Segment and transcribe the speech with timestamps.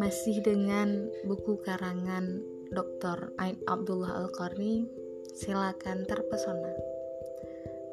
[0.00, 2.40] Masih dengan buku karangan
[2.72, 3.36] Dr.
[3.36, 4.88] Ain Abdullah Al-Qarni,
[5.36, 6.72] silakan terpesona.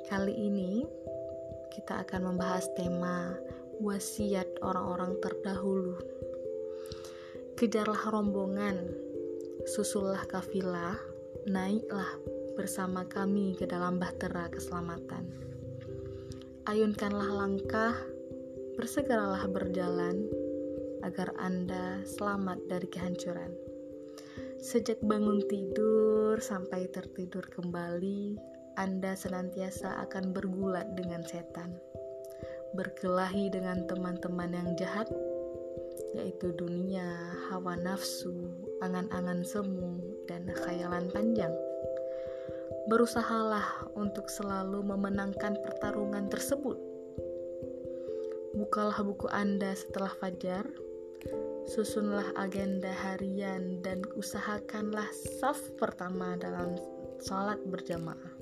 [0.08, 0.88] Kali ini
[1.76, 3.36] kita akan membahas tema
[3.84, 6.00] wasiat orang-orang terdahulu.
[7.60, 8.96] Kejarlah rombongan,
[9.68, 10.96] susullah kafilah,
[11.44, 12.16] naiklah
[12.56, 15.55] bersama kami ke dalam bahtera keselamatan.
[16.66, 17.94] Ayunkanlah langkah,
[18.74, 20.26] bersegeralah berjalan,
[21.06, 23.54] agar Anda selamat dari kehancuran.
[24.58, 28.34] Sejak bangun tidur sampai tertidur kembali,
[28.82, 31.78] Anda senantiasa akan bergulat dengan setan,
[32.74, 35.06] berkelahi dengan teman-teman yang jahat,
[36.18, 38.34] yaitu dunia, hawa nafsu,
[38.82, 41.54] angan-angan semu, dan khayalan panjang.
[42.86, 46.78] Berusahalah untuk selalu memenangkan pertarungan tersebut.
[48.56, 50.64] Bukalah buku Anda setelah fajar,
[51.66, 55.10] Susunlah agenda harian dan usahakanlah
[55.42, 56.78] saf pertama dalam
[57.26, 58.34] sholat berjamaah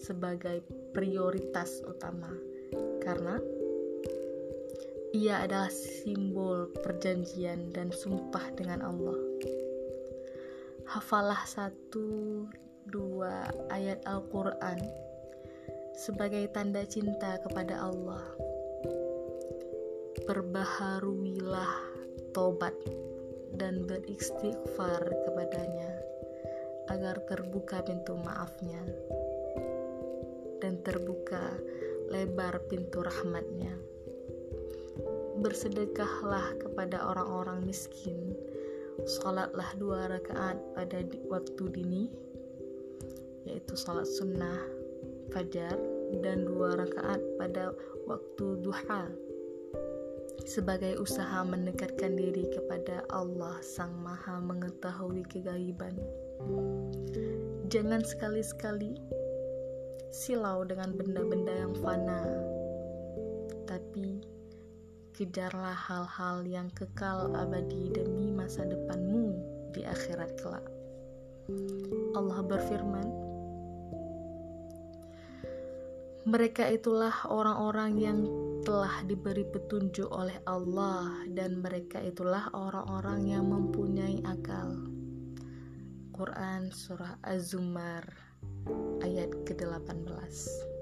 [0.00, 0.64] sebagai
[0.96, 2.32] prioritas utama
[3.04, 3.36] karena
[5.12, 9.20] ia adalah simbol perjanjian dan sumpah dengan Allah.
[10.88, 12.48] Hafalah satu
[12.88, 14.80] dua ayat Al-Quran
[15.92, 18.24] sebagai tanda cinta kepada Allah.
[20.24, 21.74] Perbaharuilah
[22.32, 22.72] tobat
[23.58, 25.92] dan beristighfar kepadanya
[26.88, 28.80] agar terbuka pintu maafnya
[30.64, 31.52] dan terbuka
[32.08, 33.74] lebar pintu rahmatnya
[35.40, 38.36] bersedekahlah kepada orang-orang miskin
[39.08, 41.00] sholatlah dua rakaat pada
[41.32, 42.12] waktu dini
[43.48, 44.58] yaitu sholat sunnah
[45.30, 45.78] fajar
[46.20, 47.70] dan dua rakaat pada
[48.10, 49.06] waktu duha
[50.44, 55.94] sebagai usaha mendekatkan diri kepada Allah Sang Maha Mengetahui Kegaiban.
[57.70, 58.98] Jangan sekali-sekali
[60.10, 62.24] silau dengan benda-benda yang fana,
[63.68, 64.24] tapi
[65.14, 69.36] kejarlah hal-hal yang kekal abadi demi masa depanmu
[69.70, 70.66] di akhirat kelak.
[72.18, 73.06] Allah berfirman,
[76.28, 78.18] mereka itulah orang-orang yang
[78.60, 84.76] telah diberi petunjuk oleh Allah dan mereka itulah orang-orang yang mempunyai akal.
[86.12, 88.04] Quran Surah Az-Zumar
[89.00, 90.79] ayat ke-18